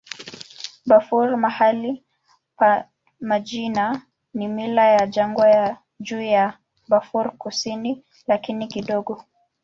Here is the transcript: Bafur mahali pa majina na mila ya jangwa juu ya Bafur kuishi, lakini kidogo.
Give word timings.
Bafur 0.89 1.29
mahali 1.43 1.91
pa 2.57 2.71
majina 3.21 4.01
na 4.33 4.47
mila 4.55 4.85
ya 4.87 5.07
jangwa 5.07 5.77
juu 5.99 6.21
ya 6.21 6.57
Bafur 6.89 7.37
kuishi, 7.37 8.03
lakini 8.27 8.67
kidogo. 8.67 9.25